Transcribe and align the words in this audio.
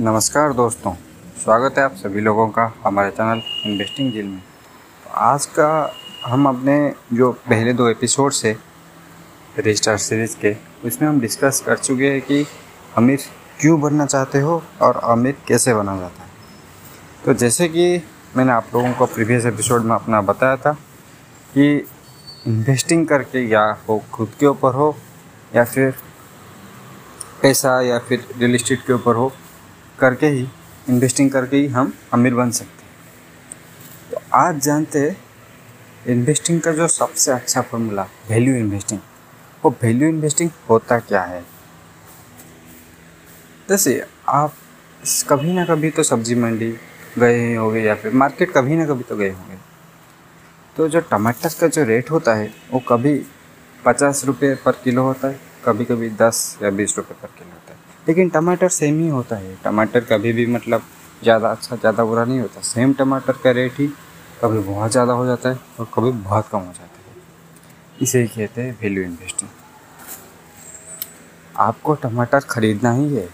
नमस्कार 0.00 0.52
दोस्तों, 0.52 0.92
स्वागत 1.42 1.78
है 1.78 1.84
आप 1.84 1.94
सभी 1.94 2.20
लोगों 2.20 2.48
का 2.48 2.62
हमारे 2.84 3.10
चैनल 3.10 3.42
इन्वेस्टिंग 3.66 4.12
जिल 4.12 4.26
में। 4.26 4.40
तो 5.04 5.10
आज 5.10 5.46
का 5.46 5.94
हम 6.26 6.48
अपने 6.48 6.94
जो 7.12 7.30
पहले 7.32 7.72
दो 7.72 7.88
एपिसोड 7.88 8.32
से 8.32 8.56
रजिस्टर 9.58 9.96
सीरीज़ 9.96 10.36
के, 10.36 10.52
उसमें 10.84 11.08
हम 11.08 11.20
डिस्कस 11.20 11.62
कर 11.66 11.76
चुके 11.76 12.10
हैं 12.10 12.20
कि 12.20 12.46
अमीर 12.96 13.18
क्यों 13.60 13.80
बनना 13.80 14.06
चाहते 14.06 14.40
हो 14.40 14.62
और 14.82 14.96
अमीर 14.96 15.36
कैसे 15.48 15.74
बना 15.74 15.96
जाता 15.96 16.22
है। 16.22 16.30
तो 17.24 17.34
जैसे 17.34 17.68
कि 17.68 18.02
मैंने 18.36 18.52
आप 18.52 18.74
लोगों 18.74 18.92
को 18.92 19.06
प्रीवियस 19.06 19.46
एपिसोड 19.46 19.84
में 19.84 19.94
अपना 19.94 20.20
बताया 20.20 20.56
था 20.56 20.72
कि 21.54 21.86
इन्वेस्टिंग 22.46 23.06
करके 23.06 23.46
या 23.48 23.66
वो 23.86 24.02
खुद 24.12 24.32
के 24.40 24.46
ऊपर 24.46 24.74
हो 24.74 24.94
या 25.56 25.64
फिर 25.64 25.94
पैसा 27.42 27.80
या 27.80 27.98
फिर 27.98 28.26
रियल 28.38 28.54
इस्टेट 28.54 28.86
के 28.86 28.92
ऊपर 28.92 29.14
हो 29.14 29.32
करके 30.04 30.26
ही 30.26 30.46
इन्वेस्टिंग 30.88 31.30
करके 31.30 31.56
ही 31.56 31.66
हम 31.68 31.92
अमीर 32.12 32.34
बन 32.34 32.50
सकते 32.50 32.82
हैं। 32.82 34.10
तो 34.10 34.20
आज 34.34 34.58
जानते 34.60 34.98
हैं 34.98 35.16
इन्वेस्टिंग 36.08 36.60
का 36.60 36.72
जो 36.72 36.88
सबसे 36.88 37.30
अच्छा 37.32 37.60
फॉर्मूला 37.62 38.02
वैल्यू 38.30 38.54
इन्वेस्टिंग 38.56 39.00
वो 39.62 39.70
वैल्यू 39.82 40.08
इन्वेस्टिंग 40.08 40.50
होता 40.70 40.98
क्या 41.00 41.22
है? 41.22 41.42
जैसे 43.68 44.02
आप 44.28 44.54
कभी 45.28 45.52
ना 45.52 45.64
कभी 45.64 45.90
तो 45.90 46.02
सब्ज़ी 46.02 46.34
मंडी 46.34 46.70
गए 47.18 47.54
होंगे 47.54 47.80
या 47.80 47.94
फिर 47.94 48.12
मार्केट 48.14 48.52
कभी 48.52 48.76
ना 48.76 48.86
कभी 48.86 49.04
तो 49.04 49.16
गए 49.16 49.30
होंगे। 49.30 49.56
तो 50.76 50.88
जो 50.88 51.00
टमाटर 51.00 51.54
का 51.60 51.66
जो 51.68 51.84
रेट 51.84 52.10
होता 52.10 52.34
है, 52.34 52.52
वो 52.72 52.78
कभी 52.88 53.14
पचास 53.84 54.24
रुपये 54.24 54.54
पर 54.54 54.72
किलो 54.84 55.02
होता 55.02 55.28
है। 55.28 55.40
कभी 55.66 55.84
कभी 55.84 56.08
दस 56.12 56.58
या 56.62 56.70
बीस 56.72 56.96
रुपये 56.98 57.16
पर 57.22 57.28
किलो 57.28 57.50
होता 57.50 57.72
है। 57.72 57.78
लेकिन 58.06 58.28
टमाटर 58.30 58.68
सेम 58.70 59.00
ही 59.00 59.08
होता 59.10 59.36
है। 59.36 59.54
टमाटर 59.64 60.04
कभी 60.04 60.32
भी 60.32 60.46
मतलब 60.46 60.82
ज़्यादा 61.22 61.50
अच्छा 61.50 61.76
ज़्यादा 61.76 62.04
बुरा 62.04 62.24
नहीं 62.24 62.40
होता। 62.40 62.60
सेम 62.62 62.92
टमाटर 62.94 63.36
का 63.44 63.50
रेट 63.52 63.78
ही 63.78 63.86
कभी 64.42 64.58
बहुत 64.60 64.90
ज़्यादा 64.90 65.12
हो 65.12 65.26
जाता 65.26 65.48
है 65.48 65.58
और 65.80 65.86
कभी 65.94 66.10
बहुत 66.12 66.48
कम 66.48 66.58
हो 66.58 66.72
जाता 66.72 66.98
है। 66.98 68.02
इसे 68.02 68.20
ही 68.22 68.28
कहते 68.28 68.62
हैं 68.62 68.78
वैल्यू 68.82 69.04
इन्वेस्टिंग 69.04 69.50
आपको 71.58 71.94
टमाटर 71.96 72.40
खरीदना 72.40 72.92
ही 72.92 73.14
है, 73.14 73.28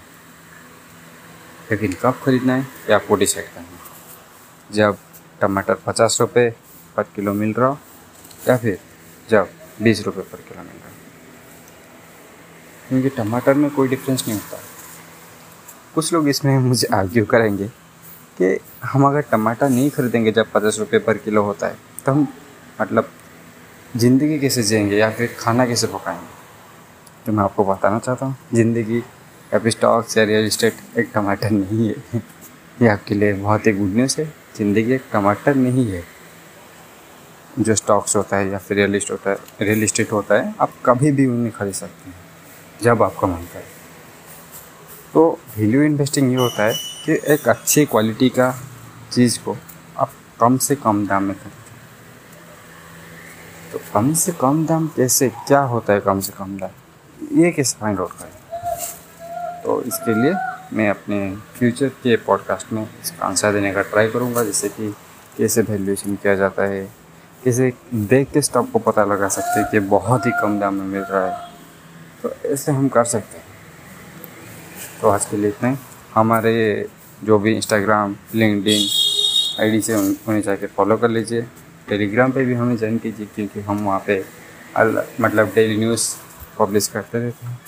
लेकिन 1.71 1.93
कब 2.03 2.19
खरीदना 2.25 2.55
है? 2.55 2.63
ये 2.63 2.93
आपको 2.95 3.17
डिसाइड 3.17 3.47
करना 3.47 3.67
है। 3.67 3.79
जब 4.71 4.97
टमाटर 5.41 5.75
पचास 5.87 6.17
रुपये 6.21 6.51
पर 6.97 7.03
किलो 7.17 7.33
मिल 7.35 7.53
रहा 7.53 7.69
हो 7.69 7.79
या 8.49 8.57
फिर 8.57 8.79
जब 9.29 9.49
बीस 9.83 10.05
रुपये 10.07 10.23
पर 10.23 10.39
किलो 10.39 10.63
मिल 10.63 10.73
रहा 10.73 10.89
हो। 10.89 10.95
क्योंकि 12.91 13.09
टमाटर 13.09 13.55
में 13.55 13.71
कोई 13.71 13.89
डिफरेंस 13.89 14.25
नहीं 14.29 14.39
होता। 14.39 14.59
कुछ 15.95 16.13
लोग 16.13 16.29
इसमें 16.29 16.59
मुझे 16.59 16.89
आर्ग्यू 16.95 17.25
करेंगे 17.27 17.67
कि 18.39 18.59
हम 18.85 19.05
अगर 19.07 19.21
टमाटर 19.31 19.69
नहीं 19.69 19.91
खरीदेंगे 19.91 20.33
जब 20.33 20.51
पचास 20.53 20.79
रुपये 20.79 21.01
पर 21.01 21.19
किलो 21.19 21.43
होता 21.43 21.67
है 21.67 21.77
तो 22.07 22.13
हम 22.13 22.27
मतलब 22.81 23.11
ज़िंदगी 23.97 24.39
कैसे 24.39 24.63
जिएँगे 24.63 24.97
या 24.97 25.11
फिर 25.11 25.35
खाना 25.39 25.67
कैसे 25.67 25.87
पकाएँगे? 25.87 26.39
तो 27.27 27.33
मैं 27.33 27.45
आपको 27.45 27.65
बताना 27.65 27.99
चाहता 27.99 28.27
हूँ, 28.27 28.37
ज़िंदगी 28.55 28.99
या 28.99 29.71
स्टॉक्स 29.71 30.17
या 30.19 30.25
रियल 30.25 30.47
इस्टेट 30.47 30.99
एक 30.99 31.11
टमाटर 31.15 31.51
नहीं 31.51 31.89
है। 31.89 32.21
ये 32.83 32.89
आपके 32.89 33.15
लिए 33.15 33.33
बहुत 33.35 33.67
ही 33.67 33.73
गुड 33.73 33.95
न्यूज़ 33.95 34.21
है। 34.21 34.27
ज़िंदगी 34.57 34.93
एक 34.93 35.03
टमाटर 35.13 35.55
नहीं 35.57 35.91
है। 35.91 36.03
जो 37.59 37.75
स्टॉक्स 37.75 38.17
होता 38.17 38.37
है 38.37 38.49
या 38.51 38.59
फिर 38.59 38.77
रियल 38.77 38.95
इस्टेट 38.97 39.13
होता 39.13 39.31
है 39.31 39.67
रियल 39.67 39.83
इस्टेट 39.85 40.13
होता 40.13 40.35
है, 40.35 40.55
आप 40.61 40.73
कभी 40.85 41.13
भी 41.13 41.27
उन्हें 41.27 41.53
खरीद 41.53 41.75
सकते 41.75 42.11
हैं। 42.11 42.19
जब 42.83 43.03
आपका 43.03 43.27
मन 43.27 43.43
करे। 43.53 43.65
तो 45.15 45.39
वैल्यू 45.59 45.83
इन्वेस्टिंग 45.83 46.31
ये 46.31 46.37
होता 46.37 46.63
है 46.63 46.75
कि 47.07 47.13
एक 47.33 47.49
अच्छी 47.49 47.85
क्वालिटी 47.85 48.29
का 48.29 48.55
चीज़ 49.13 49.39
को 49.39 49.57
आप 49.99 50.13
कम 50.41 50.57
से 50.59 50.77
कम 50.77 51.07
दाम 51.07 51.23
में 51.23 51.37
खरीदें। 51.37 51.59
तो 53.73 53.79
कम 53.95 54.13
से 54.15 54.33
कम 54.33 54.67
दाम 54.67 54.87
कैसे, 54.87 55.29
क्या 55.29 55.61
होता 55.61 55.93
है 55.93 56.01
कम 56.01 56.21
से 56.21 56.33
कम 56.33 56.57
दाम? 56.59 56.71
ये 57.43 57.51
कैसे 57.51 57.77
फाइंड 57.81 58.01
आउट 58.01 58.13
करें? 58.13 58.33
तो 59.63 59.83
इसके 59.83 60.23
लिए 60.23 60.35
मैं 60.73 60.89
अपने 60.91 61.37
फ्यूचर 61.59 61.89
के 61.89 62.17
पॉडकास्ट 62.17 62.73
में 62.73 62.83
इसका 63.03 63.27
आंसर 63.27 63.53
देने 63.53 63.73
का 63.73 63.83
ट्राई 63.83 64.09
करूँगा, 64.09 64.45
जैसे 64.45 64.69
कि 64.69 64.95
कैसे 65.39 65.63
वैल्यूएशन 65.63 66.15
किया 66.15 66.35
जाता 66.35 66.63
है, 66.63 66.85
कैसे 67.45 67.73
देख 67.95 68.31
के 68.33 68.43
स्टॉक 68.43 68.71
को 68.73 68.79
पता 68.79 69.05
लगा 69.05 69.29
सकते 69.29 69.61
हैं 69.61 69.71
कि 69.71 69.81
बहुत 69.81 70.27
ही 70.27 70.31
कम 70.43 70.61
दाम 70.61 70.75
में 70.75 70.85
मिल 70.85 71.03
रहा 71.03 71.27
है। 71.27 71.50
तो 72.23 72.33
ऐसे 72.47 72.73
हम 72.73 72.89
कर 72.89 73.05
सकते 73.05 73.39
हैं। 73.39 73.47
तो 75.01 75.09
आज 75.09 75.25
के 75.27 75.37
लिए 75.37 75.49
इतना 75.49 75.69
ही। 75.71 75.77
हमारे 76.15 76.87
जो 77.25 77.39
भी 77.39 77.55
इंस्टाग्राम 77.57 78.17
लिंकडिन 78.35 79.63
आईडी 79.63 79.81
से 79.81 79.95
उन्हें 79.95 80.43
जाके 80.43 80.67
फॉलो 80.67 80.97
कर 80.97 81.09
लीजिए। 81.09 81.43
टेलीग्राम 81.89 82.33
पे 82.33 82.45
भी 82.45 82.55
हमें 82.55 82.77
ज्वाइन 82.77 82.99
कीजिए, 82.99 83.27
क्योंकि 83.27 83.61
हम 83.61 83.85
वहाँ 83.85 84.03
पे 84.07 84.25
मतलब 85.21 85.53
डेली 85.55 85.77
न्यूज़ 85.77 86.17
पब्लिश 86.59 86.87
करते 86.89 87.19
रहते 87.19 87.47
हैं। 87.47 87.61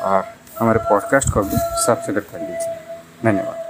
और 0.00 0.24
हमारे 0.60 0.78
पॉडकास्ट 0.78 1.30
को 1.30 1.42
भी 1.42 1.56
सब्सक्राइब 1.56 2.26
कर 2.32 2.40
लीजिए। 2.40 2.74
धन्यवाद। 3.24 3.65